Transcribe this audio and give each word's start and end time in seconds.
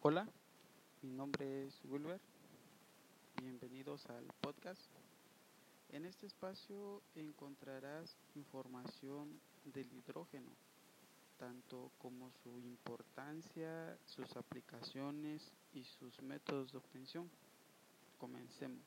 Hola, 0.00 0.28
mi 1.02 1.10
nombre 1.10 1.66
es 1.66 1.74
Wilber. 1.84 2.20
Bienvenidos 3.42 4.06
al 4.06 4.24
podcast. 4.40 4.80
En 5.88 6.04
este 6.04 6.28
espacio 6.28 7.02
encontrarás 7.16 8.16
información 8.36 9.40
del 9.64 9.92
hidrógeno, 9.92 10.52
tanto 11.36 11.90
como 11.98 12.30
su 12.30 12.60
importancia, 12.60 13.98
sus 14.06 14.36
aplicaciones 14.36 15.42
y 15.74 15.82
sus 15.82 16.22
métodos 16.22 16.70
de 16.70 16.78
obtención. 16.78 17.28
Comencemos. 18.18 18.86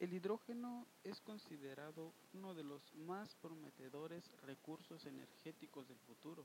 El 0.00 0.12
hidrógeno 0.12 0.84
es 1.02 1.18
considerado 1.22 2.12
uno 2.34 2.52
de 2.52 2.62
los 2.62 2.94
más 3.06 3.34
prometedores 3.36 4.30
recursos 4.44 5.06
energéticos 5.06 5.88
del 5.88 5.98
futuro 6.00 6.44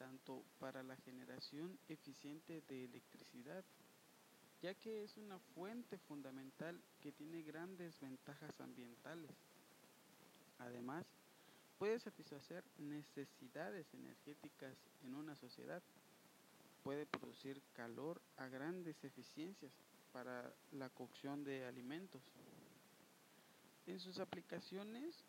tanto 0.00 0.42
para 0.58 0.82
la 0.82 0.96
generación 0.96 1.78
eficiente 1.90 2.62
de 2.68 2.84
electricidad, 2.86 3.62
ya 4.62 4.74
que 4.74 5.04
es 5.04 5.18
una 5.18 5.38
fuente 5.54 5.98
fundamental 5.98 6.80
que 7.02 7.12
tiene 7.12 7.42
grandes 7.42 8.00
ventajas 8.00 8.58
ambientales. 8.62 9.30
Además, 10.58 11.06
puede 11.78 11.98
satisfacer 11.98 12.64
necesidades 12.78 13.92
energéticas 13.92 14.74
en 15.04 15.14
una 15.14 15.36
sociedad. 15.36 15.82
Puede 16.82 17.04
producir 17.04 17.60
calor 17.74 18.22
a 18.38 18.48
grandes 18.48 19.04
eficiencias 19.04 19.72
para 20.14 20.50
la 20.72 20.88
cocción 20.88 21.44
de 21.44 21.66
alimentos. 21.66 22.22
En 23.86 24.00
sus 24.00 24.18
aplicaciones 24.18 25.26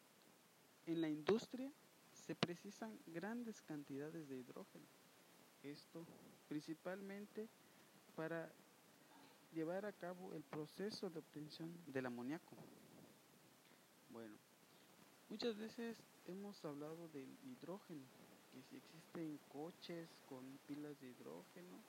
en 0.85 1.01
la 1.01 1.09
industria 1.09 1.69
se 2.25 2.35
precisan 2.35 2.97
grandes 3.07 3.61
cantidades 3.61 4.29
de 4.29 4.37
hidrógeno. 4.37 4.85
Esto 5.63 6.05
principalmente 6.47 7.47
para 8.15 8.51
llevar 9.53 9.85
a 9.85 9.91
cabo 9.91 10.33
el 10.33 10.43
proceso 10.43 11.09
de 11.09 11.19
obtención 11.19 11.71
del 11.87 12.05
amoníaco. 12.05 12.55
Bueno, 14.11 14.35
muchas 15.29 15.57
veces 15.57 15.97
hemos 16.27 16.63
hablado 16.63 17.07
del 17.09 17.29
hidrógeno, 17.43 18.05
que 18.53 18.61
si 18.63 18.77
existen 18.77 19.39
coches 19.49 20.09
con 20.27 20.43
pilas 20.67 20.99
de 20.99 21.09
hidrógeno, 21.09 21.79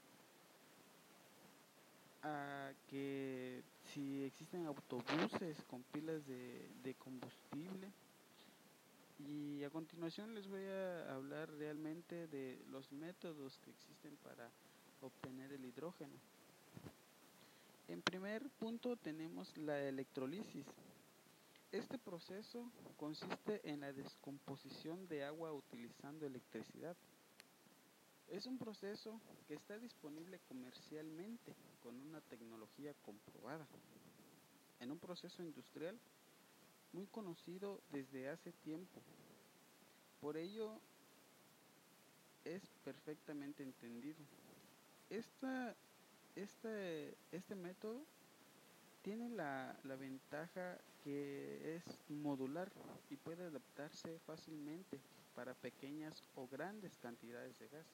que 2.88 3.62
si 3.92 4.24
existen 4.24 4.66
autobuses 4.66 5.62
con 5.64 5.82
pilas 5.84 6.26
de 6.26 6.94
combustible, 6.98 7.91
y 9.62 9.64
a 9.64 9.70
continuación 9.70 10.34
les 10.34 10.48
voy 10.48 10.64
a 10.64 11.14
hablar 11.14 11.48
realmente 11.52 12.26
de 12.26 12.60
los 12.72 12.90
métodos 12.90 13.60
que 13.60 13.70
existen 13.70 14.16
para 14.16 14.50
obtener 15.00 15.52
el 15.52 15.64
hidrógeno. 15.64 16.16
En 17.86 18.02
primer 18.02 18.42
punto 18.58 18.96
tenemos 18.96 19.56
la 19.56 19.78
electrolisis. 19.78 20.66
Este 21.70 21.96
proceso 21.96 22.72
consiste 22.96 23.60
en 23.62 23.82
la 23.82 23.92
descomposición 23.92 25.06
de 25.06 25.22
agua 25.22 25.52
utilizando 25.52 26.26
electricidad. 26.26 26.96
Es 28.26 28.46
un 28.46 28.58
proceso 28.58 29.20
que 29.46 29.54
está 29.54 29.78
disponible 29.78 30.40
comercialmente 30.48 31.54
con 31.84 32.00
una 32.00 32.20
tecnología 32.22 32.94
comprobada. 33.04 33.68
En 34.80 34.90
un 34.90 34.98
proceso 34.98 35.40
industrial 35.40 35.96
muy 36.92 37.06
conocido 37.06 37.80
desde 37.92 38.28
hace 38.28 38.50
tiempo. 38.64 39.00
Por 40.22 40.36
ello 40.36 40.80
es 42.44 42.62
perfectamente 42.84 43.64
entendido. 43.64 44.20
Esta, 45.10 45.74
este, 46.36 47.16
este 47.32 47.56
método 47.56 48.00
tiene 49.02 49.28
la, 49.30 49.76
la 49.82 49.96
ventaja 49.96 50.78
que 51.02 51.74
es 51.74 51.82
modular 52.08 52.70
y 53.10 53.16
puede 53.16 53.46
adaptarse 53.46 54.20
fácilmente 54.20 55.00
para 55.34 55.54
pequeñas 55.54 56.22
o 56.36 56.46
grandes 56.46 56.96
cantidades 56.98 57.58
de 57.58 57.66
gas. 57.66 57.86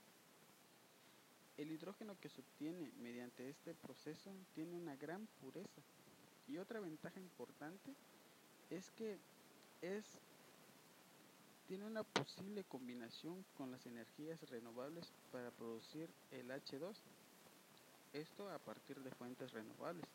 El 1.56 1.72
hidrógeno 1.72 2.14
que 2.20 2.28
se 2.28 2.42
obtiene 2.42 2.92
mediante 3.00 3.48
este 3.48 3.72
proceso 3.72 4.30
tiene 4.54 4.76
una 4.76 4.96
gran 4.96 5.26
pureza 5.40 5.80
y 6.46 6.58
otra 6.58 6.78
ventaja 6.80 7.18
importante 7.20 7.94
es 8.68 8.90
que 8.90 9.18
es 9.80 10.18
tiene 11.68 11.84
una 11.84 12.02
posible 12.02 12.64
combinación 12.64 13.44
con 13.54 13.70
las 13.70 13.84
energías 13.84 14.40
renovables 14.48 15.12
para 15.30 15.50
producir 15.50 16.08
el 16.30 16.48
H2. 16.50 16.96
Esto 18.14 18.50
a 18.50 18.58
partir 18.58 18.98
de 19.02 19.10
fuentes 19.10 19.52
renovables. 19.52 20.06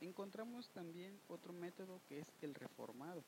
Encontramos 0.00 0.68
también 0.68 1.18
otro 1.28 1.52
método 1.52 2.00
que 2.08 2.20
es 2.20 2.26
el 2.40 2.54
reformado, 2.54 3.24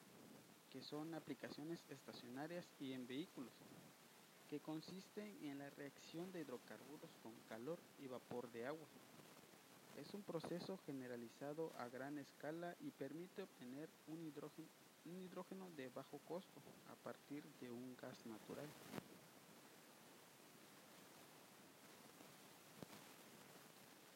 que 0.70 0.82
son 0.82 1.14
aplicaciones 1.14 1.80
estacionarias 1.90 2.64
y 2.78 2.92
en 2.92 3.08
vehículos, 3.08 3.52
que 4.48 4.60
consisten 4.60 5.36
en 5.42 5.58
la 5.58 5.70
reacción 5.70 6.30
de 6.30 6.42
hidrocarburos 6.42 7.10
con 7.24 7.32
calor 7.48 7.80
y 7.98 8.06
vapor 8.06 8.48
de 8.52 8.66
agua. 8.66 8.86
Es 9.96 10.14
un 10.14 10.22
proceso 10.22 10.78
generalizado 10.86 11.72
a 11.76 11.88
gran 11.88 12.18
escala 12.18 12.76
y 12.80 12.92
permite 12.92 13.42
obtener 13.42 13.88
un 14.06 14.22
hidrógeno, 14.24 14.68
hidrógeno 15.04 15.66
de 15.76 15.88
bajo 15.88 16.18
costo 16.28 16.60
a 16.90 16.94
partir 17.04 17.42
de 17.60 17.70
un 17.70 17.96
gas 18.00 18.26
natural. 18.26 18.66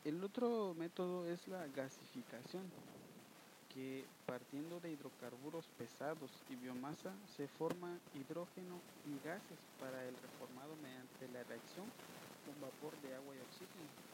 El 0.05 0.25
otro 0.25 0.75
método 0.75 1.27
es 1.27 1.47
la 1.49 1.67
gasificación, 1.77 2.63
que 3.75 4.05
partiendo 4.27 4.81
de 4.81 4.93
hidrocarburos 4.93 5.67
pesados 5.77 6.31
y 6.49 6.57
biomasa 6.57 7.13
se 7.37 7.47
forma 7.47 7.99
hidrógeno 8.15 8.81
y 9.05 9.13
gases 9.27 9.59
para 9.79 10.03
el 10.05 10.15
reformado 10.17 10.75
mediante 10.83 11.29
la 11.29 11.45
reacción 11.45 11.85
con 12.47 12.61
vapor 12.63 12.93
de 13.03 13.15
agua 13.15 13.35
y 13.35 13.39
oxígeno 13.39 14.09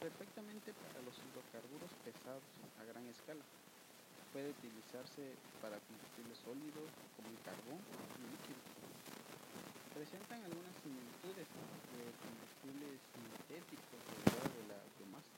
perfectamente 0.00 0.72
para 0.72 1.02
los 1.02 1.16
hidrocarburos 1.18 1.90
pesados 2.04 2.42
a 2.80 2.84
gran 2.84 3.06
escala. 3.06 3.67
Puede 4.32 4.50
utilizarse 4.50 5.34
para 5.62 5.80
combustibles 5.88 6.38
sólidos 6.44 6.88
como 7.16 7.28
el 7.32 7.40
carbón 7.42 7.80
y 7.80 8.22
líquido. 8.28 8.60
Presentan 9.96 10.44
algunas 10.44 10.74
similitudes 10.84 11.48
de 11.48 12.02
combustibles 12.22 12.96
sintéticos 13.08 14.00
derivados 14.04 14.52
de 14.52 14.64
la 14.68 14.78
biomasa. 15.00 15.36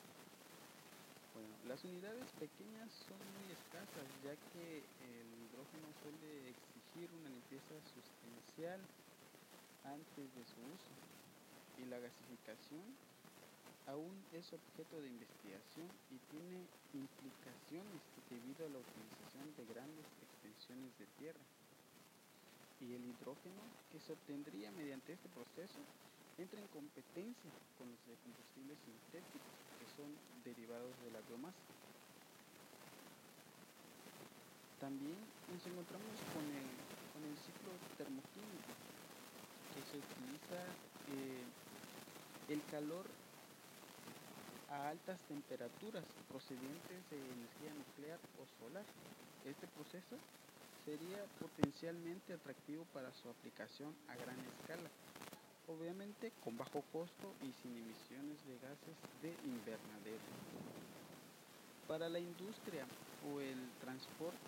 Bueno, 1.32 1.54
las 1.70 1.80
unidades 1.86 2.28
pequeñas 2.36 2.90
son 3.06 3.20
muy 3.38 3.46
escasas 3.54 4.06
ya 4.26 4.34
que 4.52 4.82
el 4.82 5.28
hidrógeno 5.38 5.88
suele 6.02 6.50
exigir 6.50 7.06
una 7.14 7.30
limpieza 7.30 7.78
sustancial 7.94 8.82
antes 9.86 10.26
de 10.34 10.44
su 10.44 10.58
uso 10.66 10.92
y 11.78 11.86
la 11.86 12.02
gasificación 12.02 12.84
aún 13.90 14.14
es 14.32 14.46
objeto 14.52 15.00
de 15.02 15.08
investigación 15.10 15.90
y 16.14 16.18
tiene 16.30 16.62
implicaciones 16.94 18.00
debido 18.30 18.66
a 18.66 18.70
la 18.70 18.78
utilización 18.78 19.50
de 19.58 19.66
grandes 19.66 20.06
extensiones 20.22 20.94
de 20.98 21.06
tierra. 21.18 21.44
Y 22.80 22.94
el 22.94 23.04
hidrógeno 23.04 23.60
que 23.90 24.00
se 24.00 24.12
obtendría 24.14 24.70
mediante 24.72 25.12
este 25.12 25.28
proceso 25.28 25.82
entra 26.38 26.60
en 26.62 26.68
competencia 26.68 27.50
con 27.76 27.90
los 27.90 28.18
combustibles 28.22 28.78
sintéticos 28.86 29.54
que 29.76 29.86
son 29.98 30.08
derivados 30.46 30.94
de 31.04 31.10
la 31.10 31.20
biomasa. 31.26 31.66
También 34.78 35.18
nos 35.52 35.60
encontramos 35.66 36.16
con 36.32 36.46
el, 36.46 36.68
con 37.12 37.22
el 37.26 37.36
ciclo 37.44 37.74
termoquímico, 37.98 38.72
que 39.76 39.82
se 39.84 39.96
utiliza 40.00 40.58
eh, 41.12 41.44
el 42.48 42.62
calor 42.70 43.04
a 44.70 44.88
altas 44.88 45.20
temperaturas 45.26 46.04
procedentes 46.28 47.10
de 47.10 47.18
energía 47.18 47.74
nuclear 47.74 48.18
o 48.38 48.46
solar. 48.58 48.84
Este 49.44 49.66
proceso 49.66 50.16
sería 50.84 51.18
potencialmente 51.40 52.32
atractivo 52.32 52.84
para 52.94 53.12
su 53.12 53.28
aplicación 53.28 53.92
a 54.08 54.16
gran 54.16 54.38
escala, 54.38 54.90
obviamente 55.66 56.32
con 56.44 56.56
bajo 56.56 56.82
costo 56.92 57.34
y 57.42 57.52
sin 57.62 57.76
emisiones 57.76 58.38
de 58.46 58.54
gases 58.58 58.96
de 59.22 59.30
invernadero. 59.48 60.22
Para 61.88 62.08
la 62.08 62.18
industria 62.18 62.86
o 63.26 63.40
el 63.40 63.58
transporte, 63.80 64.38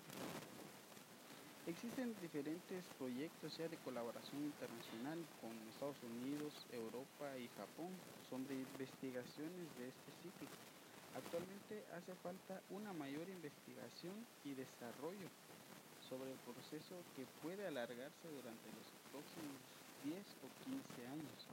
Existen 1.65 2.13
diferentes 2.19 2.83
proyectos 2.99 3.55
ya 3.55 3.69
de 3.69 3.77
colaboración 3.77 4.43
internacional 4.43 5.17
con 5.39 5.55
Estados 5.69 5.95
Unidos, 6.03 6.51
Europa 6.73 7.37
y 7.39 7.47
Japón 7.55 7.87
sobre 8.29 8.55
investigaciones 8.55 9.71
de 9.77 9.87
este 9.87 10.11
ciclo. 10.11 10.47
Actualmente 11.15 11.85
hace 11.95 12.13
falta 12.15 12.61
una 12.69 12.91
mayor 12.91 13.29
investigación 13.29 14.27
y 14.43 14.53
desarrollo 14.55 15.29
sobre 16.09 16.33
el 16.33 16.39
proceso 16.39 16.99
que 17.15 17.23
puede 17.41 17.65
alargarse 17.65 18.27
durante 18.27 18.67
los 18.75 18.87
próximos 19.09 19.55
10 20.03 20.19
o 20.43 20.49
15 20.67 21.07
años. 21.07 21.47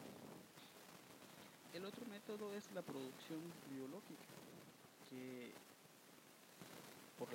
El 1.73 1.85
otro 1.85 2.05
método 2.07 2.53
es 2.53 2.69
la 2.73 2.83
producción 2.83 3.41
biológica, 3.71 4.27
que 5.09 5.55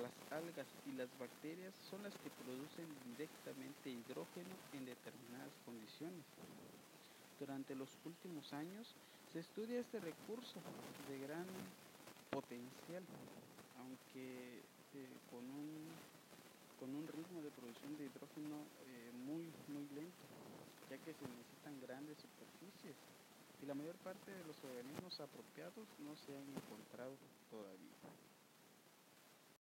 las 0.06 0.32
algas 0.32 0.66
y 0.86 0.92
las 0.92 1.10
bacterias 1.18 1.74
son 1.90 2.02
las 2.02 2.14
que 2.14 2.30
producen 2.30 2.86
directamente 3.10 3.90
hidrógeno 3.90 4.54
en 4.72 4.86
determinadas 4.86 5.50
condiciones. 5.64 6.22
Durante 7.40 7.74
los 7.74 7.90
últimos 8.04 8.52
años 8.52 8.86
se 9.32 9.40
estudia 9.40 9.80
este 9.80 9.98
recurso 9.98 10.60
de 11.10 11.18
gran 11.26 11.46
potencial, 12.30 13.02
aunque 13.82 14.62
eh, 14.94 15.10
con, 15.30 15.42
un, 15.42 15.90
con 16.78 16.94
un 16.94 17.06
ritmo 17.08 17.42
de 17.42 17.50
producción 17.50 17.96
de 17.98 18.06
hidrógeno 18.06 18.62
eh, 18.86 19.10
muy, 19.26 19.50
muy 19.74 19.86
lento, 19.90 20.24
ya 20.88 20.96
que 20.98 21.12
se 21.14 21.26
necesitan 21.26 21.80
grandes 21.82 22.16
superficies 22.18 22.94
y 23.62 23.66
la 23.66 23.74
mayor 23.74 23.96
parte 24.06 24.30
de 24.30 24.44
los 24.44 24.56
organismos 24.62 25.18
apropiados 25.18 25.88
no 25.98 26.14
se 26.14 26.30
han 26.30 26.46
encontrado 26.54 27.16
todavía. 27.50 28.25